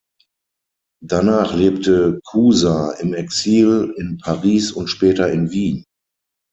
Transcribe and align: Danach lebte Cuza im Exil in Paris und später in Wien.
Danach 1.03 1.53
lebte 1.53 2.19
Cuza 2.25 2.93
im 2.93 3.13
Exil 3.13 3.93
in 3.99 4.17
Paris 4.17 4.71
und 4.71 4.87
später 4.87 5.31
in 5.31 5.51
Wien. 5.51 5.83